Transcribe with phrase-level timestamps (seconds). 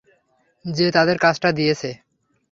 [0.65, 1.89] যে তাদের কাজটা দিয়েছে।